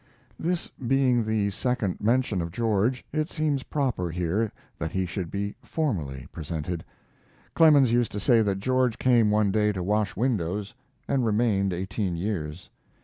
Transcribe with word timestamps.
This 0.39 0.67
being 0.69 1.23
the 1.23 1.51
second 1.51 2.01
mention 2.01 2.41
of 2.41 2.51
George, 2.51 3.05
it 3.13 3.29
seems 3.29 3.61
proper 3.61 4.09
here 4.09 4.51
that 4.79 4.89
he 4.93 5.05
should 5.05 5.29
be 5.29 5.53
formally 5.61 6.27
presented. 6.31 6.83
Clemens 7.53 7.91
used 7.91 8.11
to 8.13 8.19
say 8.19 8.41
that 8.41 8.57
George 8.57 8.97
came 8.97 9.29
one 9.29 9.51
day 9.51 9.71
to 9.71 9.83
wash 9.83 10.15
windows 10.15 10.73
and 11.07 11.23
remained 11.23 11.71
eighteen 11.71 12.15
years. 12.15 12.71